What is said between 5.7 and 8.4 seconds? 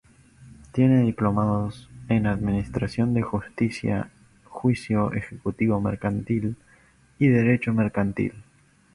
Mercantil y Derecho Mercantil.